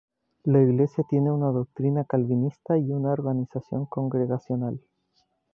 [0.45, 4.81] La iglesia tiene una doctrina calvinista y una organización congregacional.